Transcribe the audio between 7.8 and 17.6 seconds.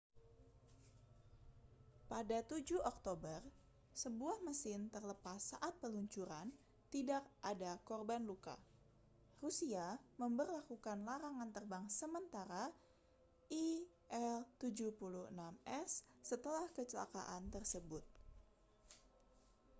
korban luka rusia memberlakukan larangan terbang sementara il-76s setelah kecelakaan